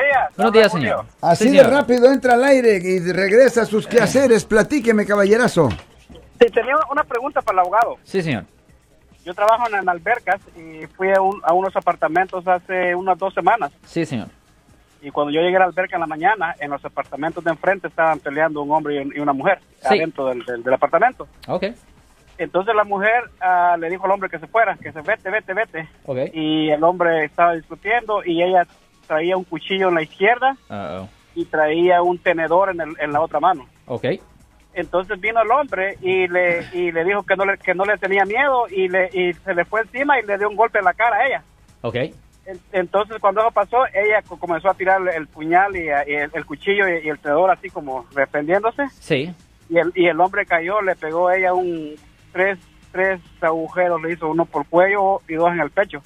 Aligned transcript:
días. 0.00 0.36
Buenos 0.36 0.52
días, 0.52 0.72
señor. 0.72 1.04
Así 1.20 1.44
Sí, 1.44 1.50
de 1.50 1.58
señor. 1.58 1.72
rápido 1.72 2.12
entra 2.12 2.34
al 2.34 2.44
aire 2.44 2.76
y 2.82 2.98
regresa 3.12 3.62
a 3.62 3.66
sus 3.66 3.86
quehaceres. 3.86 4.44
Platíqueme, 4.44 5.06
caballerazo. 5.06 5.68
Sí, 6.40 6.46
tenía 6.52 6.76
una 6.90 7.04
pregunta 7.04 7.42
para 7.42 7.56
el 7.56 7.58
abogado. 7.60 7.96
Sí, 8.04 8.22
señor. 8.22 8.44
Yo 9.24 9.34
trabajo 9.34 9.68
en, 9.68 9.74
en 9.76 9.88
albercas 9.88 10.40
y 10.56 10.86
fui 10.96 11.10
a, 11.12 11.20
un- 11.20 11.40
a 11.44 11.52
unos 11.52 11.76
apartamentos 11.76 12.46
hace 12.48 12.94
unas 12.94 13.18
dos 13.18 13.34
semanas. 13.34 13.70
Sí, 13.84 14.06
señor. 14.06 14.28
Y 15.02 15.10
cuando 15.10 15.30
yo 15.32 15.40
llegué 15.40 15.56
a 15.56 15.60
la 15.60 15.64
alberca 15.66 15.96
en 15.96 16.00
la 16.00 16.06
mañana, 16.06 16.54
en 16.58 16.70
los 16.70 16.84
apartamentos 16.84 17.42
de 17.44 17.50
enfrente 17.50 17.88
estaban 17.88 18.18
peleando 18.18 18.62
un 18.62 18.70
hombre 18.72 18.94
y, 18.96 18.98
un- 18.98 19.12
y 19.14 19.20
una 19.20 19.32
mujer 19.32 19.58
Sí. 19.82 19.88
adentro 19.96 20.26
del, 20.26 20.44
del- 20.44 20.62
del 20.62 20.74
apartamento. 20.74 21.28
Ok. 21.46 21.64
Entonces 22.38 22.74
la 22.74 22.84
mujer 22.84 23.24
ah, 23.40 23.76
le 23.78 23.90
dijo 23.90 24.06
al 24.06 24.12
hombre 24.12 24.30
que 24.30 24.38
se 24.38 24.46
fuera, 24.46 24.74
que 24.76 24.92
se 24.92 25.02
vete, 25.02 25.28
vete, 25.30 25.52
vete. 25.52 25.88
Ok. 26.06 26.18
Y 26.32 26.70
el 26.70 26.82
hombre 26.82 27.26
estaba 27.26 27.52
discutiendo 27.52 28.22
y 28.24 28.42
ella 28.42 28.66
traía 29.10 29.36
un 29.36 29.42
cuchillo 29.42 29.88
en 29.88 29.96
la 29.96 30.02
izquierda 30.02 30.56
y 31.34 31.44
traía 31.46 32.00
un 32.00 32.16
tenedor 32.18 32.70
en, 32.70 32.80
el- 32.80 32.96
en 33.00 33.12
la 33.12 33.20
otra 33.20 33.40
mano. 33.40 33.66
Ok. 33.86 34.04
Entonces 34.72 35.20
vino 35.20 35.42
el 35.42 35.50
hombre 35.50 35.96
y 36.00 36.28
le, 36.28 36.64
y 36.72 36.92
le 36.92 37.02
dijo 37.04 37.24
que 37.24 37.34
no 37.34 37.44
le, 37.44 37.58
que 37.58 37.74
no 37.74 37.84
le 37.84 37.98
tenía 37.98 38.24
miedo 38.24 38.68
y, 38.68 38.86
le, 38.88 39.10
y 39.12 39.32
se 39.32 39.52
le 39.52 39.64
fue 39.64 39.80
encima 39.80 40.20
y 40.20 40.22
le 40.26 40.38
dio 40.38 40.48
un 40.48 40.54
golpe 40.54 40.78
en 40.78 40.84
la 40.84 40.94
cara 40.94 41.16
a 41.16 41.26
ella. 41.26 41.42
Ok. 41.80 41.96
En- 41.96 42.60
Entonces 42.70 43.16
cuando 43.20 43.40
eso 43.40 43.50
pasó, 43.50 43.78
ella 43.92 44.22
co- 44.22 44.38
comenzó 44.38 44.70
a 44.70 44.74
tirar 44.74 45.00
el 45.12 45.26
puñal 45.26 45.74
y, 45.74 45.86
y 45.86 46.14
el, 46.14 46.30
el 46.32 46.46
cuchillo 46.46 46.86
y, 46.88 47.08
el 47.08 47.18
tenedor 47.18 47.50
así 47.50 47.68
como 47.68 48.06
defendiéndose. 48.14 48.84
Sí. 49.00 49.34
Y 49.68 49.78
el, 49.78 49.90
y 49.96 50.06
el 50.06 50.20
hombre 50.20 50.46
cayó, 50.46 50.80
le 50.82 50.94
pegó 50.94 51.26
a 51.26 51.36
ella 51.36 51.52
un 51.52 51.96
tres, 52.32 52.60
tres 52.92 53.20
agujeros, 53.40 54.00
le 54.02 54.12
hizo 54.12 54.28
uno 54.30 54.44
por 54.44 54.64
cuello 54.66 55.20
y 55.28 55.34
dos 55.34 55.50
en 55.50 55.60
el 55.62 55.70
pecho. 55.70 56.00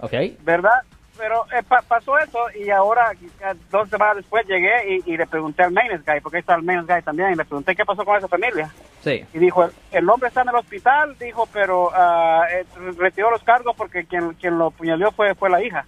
Ok. 0.00 0.14
¿verdad? 0.44 0.80
Pero 1.18 1.44
eh, 1.52 1.62
pa- 1.68 1.82
pasó 1.82 2.16
eso 2.18 2.38
y 2.54 2.70
ahora, 2.70 3.10
eh, 3.12 3.54
dos 3.70 3.88
semanas 3.90 4.16
después, 4.18 4.46
llegué 4.46 4.94
y, 5.04 5.12
y 5.12 5.16
le 5.16 5.26
pregunté 5.26 5.64
al 5.64 5.72
maintenance 5.72 6.10
guy, 6.10 6.20
porque 6.20 6.36
ahí 6.36 6.40
está 6.40 6.54
el 6.54 6.62
maintenance 6.62 6.92
guy 6.94 7.02
también, 7.02 7.32
y 7.32 7.36
le 7.36 7.44
pregunté 7.44 7.74
qué 7.74 7.84
pasó 7.84 8.04
con 8.04 8.16
esa 8.16 8.28
familia. 8.28 8.72
Sí. 9.00 9.24
Y 9.32 9.38
dijo, 9.38 9.64
el, 9.64 9.72
el 9.90 10.08
hombre 10.08 10.28
está 10.28 10.42
en 10.42 10.48
el 10.50 10.54
hospital, 10.54 11.16
dijo, 11.18 11.48
pero 11.52 11.90
eh, 11.92 12.64
retiró 12.96 13.30
los 13.32 13.42
cargos 13.42 13.74
porque 13.76 14.04
quien, 14.04 14.32
quien 14.34 14.56
lo 14.58 14.70
puñaleó 14.70 15.10
fue, 15.10 15.34
fue 15.34 15.50
la 15.50 15.62
hija. 15.62 15.84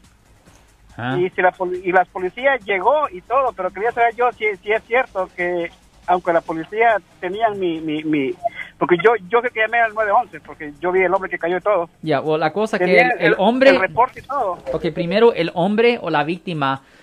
Ah. 0.96 1.16
Y, 1.16 1.30
si 1.30 1.40
la, 1.40 1.54
y 1.84 1.92
las 1.92 2.08
policías 2.08 2.60
llegó 2.64 3.08
y 3.10 3.20
todo, 3.22 3.52
pero 3.52 3.70
quería 3.70 3.92
saber 3.92 4.14
yo 4.16 4.30
si, 4.32 4.44
si 4.58 4.72
es 4.72 4.82
cierto 4.84 5.30
que, 5.36 5.70
aunque 6.06 6.32
la 6.32 6.40
policía 6.40 6.96
tenían 7.20 7.58
mi... 7.58 7.80
mi, 7.80 8.02
mi 8.02 8.34
porque 8.80 8.96
yo 9.04 9.12
yo 9.28 9.42
que 9.42 9.50
llamé 9.54 9.78
al 9.78 9.92
911, 9.92 10.40
porque 10.40 10.72
yo 10.80 10.90
vi 10.90 11.02
el 11.02 11.12
hombre 11.12 11.28
que 11.28 11.38
cayó 11.38 11.58
y 11.58 11.60
todo. 11.60 11.90
Ya, 12.00 12.22
o 12.22 12.38
la 12.38 12.50
cosa 12.50 12.78
que 12.78 12.86
Tenía 12.86 13.10
el, 13.10 13.26
el 13.26 13.34
hombre... 13.36 13.68
El 13.68 13.78
reporte 13.78 14.20
y 14.20 14.22
todo. 14.22 14.58
Ok, 14.72 14.86
primero 14.94 15.34
el 15.34 15.50
hombre 15.52 15.98
o 16.00 16.08
la 16.08 16.24
víctima 16.24 16.80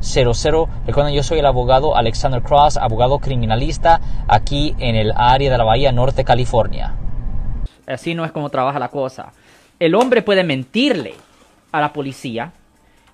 1-800-530-1800. 0.00 0.68
Recuerden, 0.86 1.14
yo 1.14 1.22
soy 1.22 1.38
el 1.38 1.46
abogado 1.46 1.96
Alexander 1.96 2.42
Cross, 2.42 2.76
abogado 2.76 3.18
criminalista 3.18 4.00
aquí 4.28 4.74
en 4.78 4.96
el 4.96 5.12
área 5.16 5.50
de 5.50 5.58
la 5.58 5.64
Bahía 5.64 5.92
Norte, 5.92 6.24
California. 6.24 6.94
Así 7.86 8.14
no 8.14 8.24
es 8.24 8.32
como 8.32 8.50
trabaja 8.50 8.78
la 8.78 8.88
cosa. 8.88 9.32
El 9.78 9.94
hombre 9.94 10.22
puede 10.22 10.42
mentirle 10.42 11.14
a 11.72 11.80
la 11.80 11.92
policía 11.92 12.52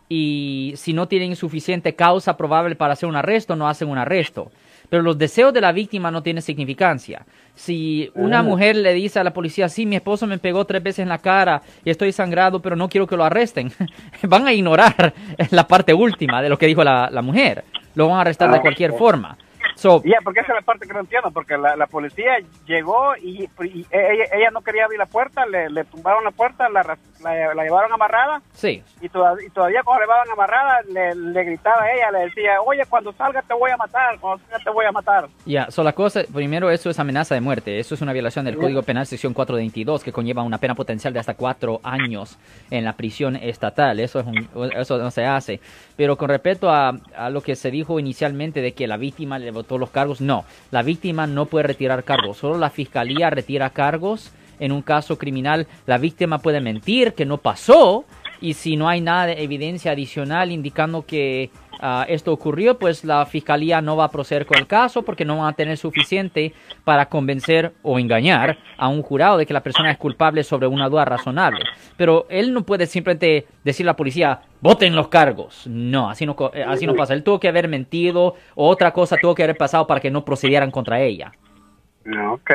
y 0.08 0.74
si 0.76 0.92
no 0.92 1.08
tienen 1.08 1.36
suficiente 1.36 1.94
causa 1.94 2.36
probable 2.36 2.76
para 2.76 2.92
hacer 2.92 3.08
un 3.08 3.16
arresto, 3.16 3.56
no 3.56 3.68
hacen 3.68 3.88
un 3.88 3.98
arresto. 3.98 4.50
Pero 4.92 5.02
los 5.02 5.16
deseos 5.16 5.54
de 5.54 5.62
la 5.62 5.72
víctima 5.72 6.10
no 6.10 6.22
tienen 6.22 6.42
significancia. 6.42 7.24
Si 7.54 8.10
una 8.14 8.42
mujer 8.42 8.76
le 8.76 8.92
dice 8.92 9.18
a 9.18 9.24
la 9.24 9.32
policía, 9.32 9.70
sí, 9.70 9.86
mi 9.86 9.96
esposo 9.96 10.26
me 10.26 10.36
pegó 10.36 10.66
tres 10.66 10.82
veces 10.82 10.98
en 10.98 11.08
la 11.08 11.16
cara 11.16 11.62
y 11.82 11.88
estoy 11.88 12.12
sangrado, 12.12 12.60
pero 12.60 12.76
no 12.76 12.90
quiero 12.90 13.06
que 13.06 13.16
lo 13.16 13.24
arresten, 13.24 13.72
van 14.28 14.46
a 14.46 14.52
ignorar 14.52 15.14
la 15.50 15.66
parte 15.66 15.94
última 15.94 16.42
de 16.42 16.50
lo 16.50 16.58
que 16.58 16.66
dijo 16.66 16.84
la, 16.84 17.08
la 17.10 17.22
mujer. 17.22 17.64
Lo 17.94 18.06
van 18.06 18.18
a 18.18 18.20
arrestar 18.20 18.50
de 18.50 18.60
cualquier 18.60 18.92
forma. 18.92 19.38
So, 19.76 20.02
Ya, 20.04 20.18
porque 20.22 20.40
esa 20.40 20.52
es 20.52 20.56
la 20.56 20.66
parte 20.66 20.86
que 20.86 20.92
no 20.92 21.00
entiendo, 21.00 21.30
porque 21.30 21.56
la, 21.56 21.74
la 21.74 21.86
policía 21.86 22.32
llegó 22.66 23.16
y, 23.16 23.44
y 23.44 23.86
ella, 23.90 24.24
ella 24.30 24.50
no 24.52 24.60
quería 24.60 24.84
abrir 24.84 24.98
la 24.98 25.06
puerta, 25.06 25.46
le, 25.46 25.70
le 25.70 25.84
tumbaron 25.84 26.22
la 26.22 26.32
puerta, 26.32 26.68
la, 26.68 26.98
la, 27.22 27.54
la 27.54 27.62
llevaron 27.64 27.92
amarrada 27.92 28.42
sí, 28.52 28.82
y, 29.00 29.08
toda- 29.08 29.36
y 29.44 29.50
todavía 29.50 29.82
cuando 29.82 30.00
la 30.00 30.06
llevaban 30.06 30.30
amarrada 30.30 30.80
le, 30.92 31.14
le 31.14 31.44
gritaba 31.44 31.82
a 31.82 31.92
ella, 31.92 32.10
le 32.10 32.18
decía, 32.26 32.60
oye, 32.64 32.82
cuando 32.88 33.12
salga 33.12 33.42
te 33.42 33.54
voy 33.54 33.70
a 33.70 33.76
matar, 33.76 34.18
cuando 34.20 34.44
salga 34.48 34.64
te 34.64 34.70
voy 34.70 34.84
a 34.86 34.92
matar. 34.92 35.28
Ya, 35.46 35.70
so 35.70 35.82
la 35.82 35.92
cosa, 35.92 36.22
primero 36.32 36.70
eso 36.70 36.90
es 36.90 36.98
amenaza 36.98 37.34
de 37.34 37.40
muerte, 37.40 37.78
eso 37.78 37.94
es 37.94 38.00
una 38.02 38.12
violación 38.12 38.44
del 38.44 38.56
Código 38.56 38.82
Penal 38.82 39.06
sección 39.06 39.34
422 39.34 40.02
que 40.04 40.12
conlleva 40.12 40.42
una 40.42 40.58
pena 40.58 40.74
potencial 40.74 41.12
de 41.12 41.20
hasta 41.20 41.34
cuatro 41.34 41.80
años 41.82 42.38
en 42.70 42.84
la 42.84 42.94
prisión 42.94 43.36
estatal, 43.36 44.00
eso 44.00 44.20
es 44.20 44.26
un- 44.26 44.48
eso 44.76 44.98
no 44.98 45.10
se 45.10 45.24
hace. 45.24 45.60
Pero 45.96 46.16
con 46.16 46.28
respecto 46.28 46.70
a, 46.70 46.92
a 47.16 47.30
lo 47.30 47.40
que 47.42 47.56
se 47.56 47.70
dijo 47.70 47.98
inicialmente 48.00 48.60
de 48.60 48.72
que 48.72 48.86
la 48.86 48.96
víctima 48.96 49.38
le 49.38 49.50
votó 49.50 49.78
los 49.78 49.90
cargos, 49.90 50.20
no, 50.20 50.44
la 50.70 50.82
víctima 50.82 51.26
no 51.26 51.46
puede 51.46 51.64
retirar 51.64 52.04
cargos, 52.04 52.38
solo 52.38 52.58
la 52.58 52.70
fiscalía 52.70 53.30
retira 53.30 53.70
cargos 53.70 54.32
en 54.62 54.70
un 54.70 54.80
caso 54.80 55.18
criminal, 55.18 55.66
la 55.86 55.98
víctima 55.98 56.38
puede 56.38 56.60
mentir 56.60 57.14
que 57.14 57.26
no 57.26 57.38
pasó 57.38 58.04
y 58.40 58.54
si 58.54 58.76
no 58.76 58.88
hay 58.88 59.00
nada 59.00 59.26
de 59.26 59.42
evidencia 59.42 59.90
adicional 59.90 60.52
indicando 60.52 61.04
que 61.04 61.50
ah, 61.80 62.06
esto 62.08 62.32
ocurrió, 62.32 62.78
pues 62.78 63.04
la 63.04 63.26
fiscalía 63.26 63.80
no 63.80 63.96
va 63.96 64.04
a 64.04 64.10
proceder 64.10 64.46
con 64.46 64.58
el 64.58 64.68
caso 64.68 65.02
porque 65.02 65.24
no 65.24 65.38
van 65.38 65.48
a 65.48 65.56
tener 65.56 65.76
suficiente 65.76 66.52
para 66.84 67.06
convencer 67.06 67.72
o 67.82 67.98
engañar 67.98 68.56
a 68.78 68.86
un 68.86 69.02
jurado 69.02 69.36
de 69.36 69.46
que 69.46 69.52
la 69.52 69.64
persona 69.64 69.90
es 69.90 69.98
culpable 69.98 70.44
sobre 70.44 70.68
una 70.68 70.88
duda 70.88 71.04
razonable. 71.04 71.64
Pero 71.96 72.26
él 72.28 72.52
no 72.52 72.62
puede 72.62 72.86
simplemente 72.86 73.46
decirle 73.64 73.90
a 73.90 73.92
la 73.94 73.96
policía, 73.96 74.42
voten 74.60 74.94
los 74.94 75.08
cargos. 75.08 75.66
No, 75.66 76.08
así 76.08 76.24
no, 76.24 76.36
eh, 76.54 76.64
así 76.64 76.86
no 76.86 76.94
pasa. 76.94 77.14
Él 77.14 77.24
tuvo 77.24 77.40
que 77.40 77.48
haber 77.48 77.66
mentido 77.66 78.36
o 78.54 78.68
otra 78.68 78.92
cosa 78.92 79.16
tuvo 79.20 79.34
que 79.34 79.42
haber 79.42 79.56
pasado 79.56 79.88
para 79.88 80.00
que 80.00 80.10
no 80.10 80.24
procedieran 80.24 80.70
contra 80.70 81.00
ella. 81.00 81.32
Ok, 82.32 82.50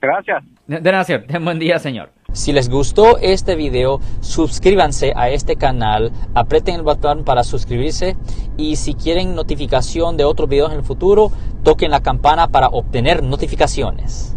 gracias. 0.00 0.44
De 0.66 0.80
de 0.80 0.92
nada, 0.92 1.04
señor. 1.04 1.24
Ten 1.26 1.44
buen 1.44 1.58
día, 1.58 1.78
señor. 1.78 2.10
Si 2.32 2.52
les 2.52 2.68
gustó 2.68 3.18
este 3.18 3.56
video, 3.56 4.00
suscríbanse 4.20 5.12
a 5.16 5.30
este 5.30 5.56
canal, 5.56 6.12
aprieten 6.34 6.76
el 6.76 6.82
botón 6.82 7.24
para 7.24 7.42
suscribirse 7.42 8.16
y 8.56 8.76
si 8.76 8.94
quieren 8.94 9.34
notificación 9.34 10.16
de 10.16 10.24
otros 10.24 10.48
videos 10.48 10.70
en 10.70 10.78
el 10.78 10.84
futuro, 10.84 11.32
toquen 11.64 11.90
la 11.90 12.02
campana 12.02 12.48
para 12.48 12.68
obtener 12.68 13.24
notificaciones. 13.24 14.36